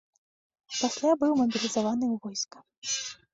[0.77, 2.57] Пасля быў мабілізаваны ў войска.